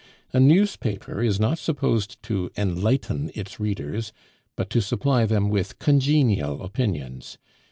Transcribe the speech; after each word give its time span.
A 0.33 0.39
newspaper 0.39 1.21
is 1.21 1.39
not 1.39 1.59
supposed 1.59 2.23
to 2.23 2.49
enlighten 2.57 3.29
its 3.35 3.59
readers, 3.59 4.11
but 4.55 4.71
to 4.71 4.81
supply 4.81 5.27
them 5.27 5.51
with 5.51 5.77
congenial 5.77 6.63
opinions. 6.63 7.37